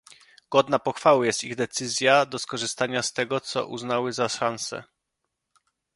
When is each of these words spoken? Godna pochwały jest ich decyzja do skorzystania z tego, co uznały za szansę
Godna 0.49 0.79
pochwały 0.79 1.25
jest 1.25 1.43
ich 1.43 1.55
decyzja 1.55 2.25
do 2.25 2.39
skorzystania 2.39 3.03
z 3.03 3.13
tego, 3.13 3.39
co 3.39 3.67
uznały 3.67 4.13
za 4.13 4.29
szansę 4.29 4.83